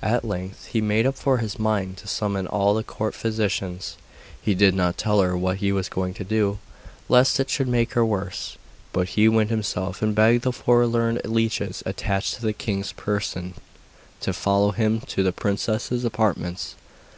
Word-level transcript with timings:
At 0.00 0.24
length 0.24 0.68
he 0.68 0.80
made 0.80 1.06
up 1.06 1.18
his 1.18 1.58
mind 1.58 1.98
to 1.98 2.08
summon 2.08 2.46
all 2.46 2.72
the 2.72 2.82
court 2.82 3.14
physicians; 3.14 3.98
he 4.40 4.54
did 4.54 4.74
not 4.74 4.96
tell 4.96 5.20
her 5.20 5.36
what 5.36 5.58
he 5.58 5.72
was 5.72 5.90
going 5.90 6.14
to 6.14 6.24
do, 6.24 6.58
lest 7.06 7.38
it 7.38 7.50
should 7.50 7.68
make 7.68 7.92
her 7.92 8.02
worse, 8.02 8.56
but 8.94 9.08
he 9.10 9.28
went 9.28 9.50
himself 9.50 10.00
and 10.00 10.14
begged 10.14 10.44
the 10.44 10.52
four 10.52 10.86
learned 10.86 11.20
leeches 11.26 11.82
attached 11.84 12.36
to 12.36 12.40
the 12.40 12.54
king's 12.54 12.92
person 12.92 13.52
to 14.22 14.32
follow 14.32 14.70
him 14.70 15.02
to 15.02 15.22
the 15.22 15.32
princess's 15.32 16.02
apartments. 16.02 16.74